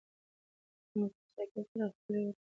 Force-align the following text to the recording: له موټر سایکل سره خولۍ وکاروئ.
له 0.91 0.97
موټر 0.99 1.27
سایکل 1.33 1.61
سره 1.71 1.85
خولۍ 2.01 2.23
وکاروئ. 2.25 2.37